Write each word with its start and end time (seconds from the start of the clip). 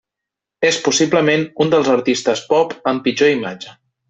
És 0.69 0.79
possiblement 0.87 1.45
un 1.65 1.71
dels 1.75 1.91
artistes 1.99 2.43
pop 2.55 2.75
amb 2.93 3.07
pitjor 3.09 3.33
imatge. 3.39 3.79